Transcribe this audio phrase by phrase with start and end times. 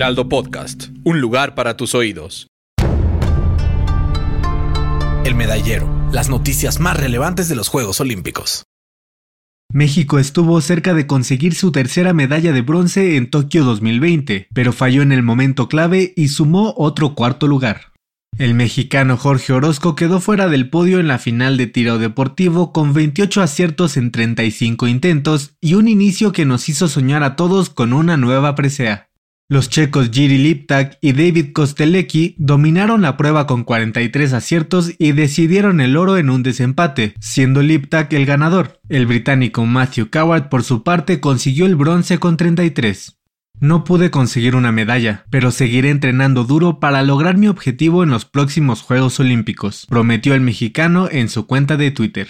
[0.00, 2.46] Heraldo Podcast, un lugar para tus oídos.
[5.26, 8.64] El medallero, las noticias más relevantes de los Juegos Olímpicos.
[9.70, 15.02] México estuvo cerca de conseguir su tercera medalla de bronce en Tokio 2020, pero falló
[15.02, 17.92] en el momento clave y sumó otro cuarto lugar.
[18.38, 22.94] El mexicano Jorge Orozco quedó fuera del podio en la final de tiro deportivo con
[22.94, 27.92] 28 aciertos en 35 intentos y un inicio que nos hizo soñar a todos con
[27.92, 29.09] una nueva presea.
[29.50, 35.80] Los checos Jiri Liptak y David Kostelecki dominaron la prueba con 43 aciertos y decidieron
[35.80, 38.80] el oro en un desempate, siendo Liptak el ganador.
[38.88, 43.18] El británico Matthew Coward por su parte consiguió el bronce con 33.
[43.58, 48.26] No pude conseguir una medalla, pero seguiré entrenando duro para lograr mi objetivo en los
[48.26, 52.28] próximos Juegos Olímpicos, prometió el mexicano en su cuenta de Twitter.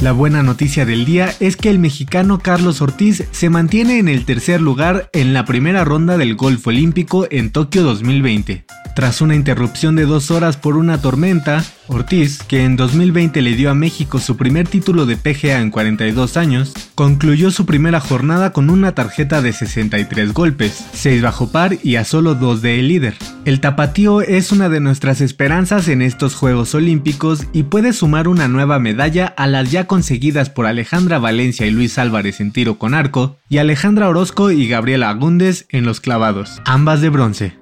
[0.00, 4.24] La buena noticia del día es que el mexicano Carlos Ortiz se mantiene en el
[4.24, 8.64] tercer lugar en la primera ronda del golf olímpico en Tokio 2020.
[8.98, 13.70] Tras una interrupción de dos horas por una tormenta, Ortiz, que en 2020 le dio
[13.70, 18.70] a México su primer título de PGA en 42 años, concluyó su primera jornada con
[18.70, 23.14] una tarjeta de 63 golpes, 6 bajo par y a solo 2 de el líder.
[23.44, 28.48] El tapatío es una de nuestras esperanzas en estos Juegos Olímpicos y puede sumar una
[28.48, 32.94] nueva medalla a las ya conseguidas por Alejandra Valencia y Luis Álvarez en tiro con
[32.94, 37.57] arco, y Alejandra Orozco y Gabriela Agúndez en los clavados, ambas de bronce.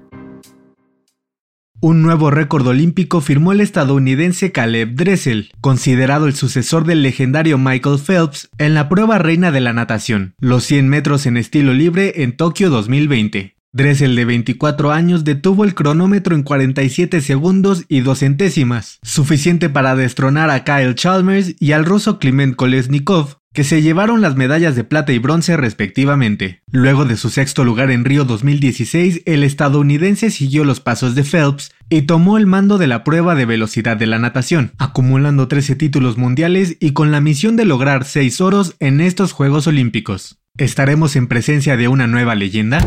[1.79, 7.99] Un nuevo récord olímpico firmó el estadounidense Caleb Dressel, considerado el sucesor del legendario Michael
[7.99, 12.35] Phelps en la prueba reina de la natación, los 100 metros en estilo libre en
[12.35, 13.57] Tokio 2020.
[13.73, 19.95] Dressel de 24 años detuvo el cronómetro en 47 segundos y dos centésimas, suficiente para
[19.95, 24.83] destronar a Kyle Chalmers y al ruso Kliment Kolesnikov, que se llevaron las medallas de
[24.83, 26.61] plata y bronce respectivamente.
[26.71, 31.71] Luego de su sexto lugar en Río 2016, el estadounidense siguió los pasos de Phelps
[31.89, 36.19] y tomó el mando de la prueba de velocidad de la natación, acumulando 13 títulos
[36.19, 40.37] mundiales y con la misión de lograr 6 oros en estos Juegos Olímpicos.
[40.59, 42.85] ¿Estaremos en presencia de una nueva leyenda?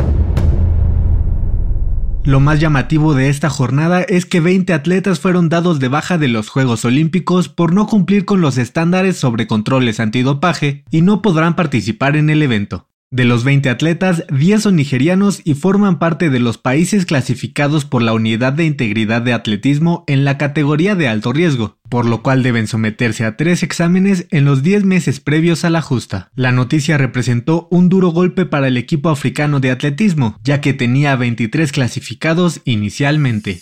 [2.23, 6.27] Lo más llamativo de esta jornada es que 20 atletas fueron dados de baja de
[6.27, 11.55] los Juegos Olímpicos por no cumplir con los estándares sobre controles antidopaje y no podrán
[11.55, 12.90] participar en el evento.
[13.13, 18.01] De los 20 atletas, 10 son nigerianos y forman parte de los países clasificados por
[18.01, 22.41] la Unidad de Integridad de Atletismo en la categoría de alto riesgo, por lo cual
[22.41, 26.31] deben someterse a tres exámenes en los 10 meses previos a la justa.
[26.35, 31.17] La noticia representó un duro golpe para el equipo africano de atletismo, ya que tenía
[31.17, 33.59] 23 clasificados inicialmente.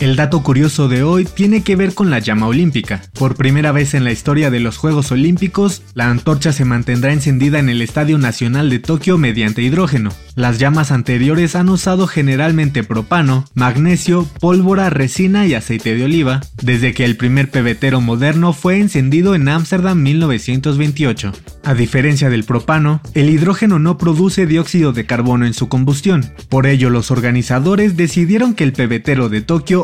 [0.00, 3.02] El dato curioso de hoy tiene que ver con la llama olímpica.
[3.16, 7.60] Por primera vez en la historia de los Juegos Olímpicos, la antorcha se mantendrá encendida
[7.60, 10.10] en el Estadio Nacional de Tokio mediante hidrógeno.
[10.34, 16.92] Las llamas anteriores han usado generalmente propano, magnesio, pólvora, resina y aceite de oliva, desde
[16.92, 21.32] que el primer pebetero moderno fue encendido en Ámsterdam 1928.
[21.62, 26.32] A diferencia del propano, el hidrógeno no produce dióxido de carbono en su combustión.
[26.48, 29.83] Por ello, los organizadores decidieron que el pebetero de Tokio